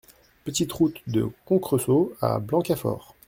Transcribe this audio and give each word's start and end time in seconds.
Petite 0.45 0.71
Route 0.73 0.99
de 1.05 1.29
Concressault 1.45 2.11
à 2.21 2.39
Blancafort 2.39 3.15